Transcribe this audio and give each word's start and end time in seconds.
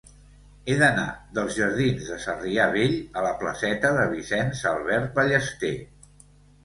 He 0.69 0.75
d'anar 0.83 1.03
dels 1.37 1.57
jardins 1.57 2.07
de 2.13 2.17
Sarrià 2.25 2.65
Vell 2.77 2.97
a 3.21 3.25
la 3.29 3.35
placeta 3.43 3.95
de 3.99 4.07
Vicenç 4.17 4.65
Albert 4.75 5.17
Ballester. 5.21 5.75